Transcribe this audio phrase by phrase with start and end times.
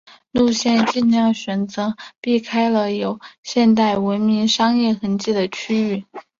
[0.31, 1.31] 路线选择尽量
[1.67, 6.05] 的避开了有现代文明商业痕迹的区域。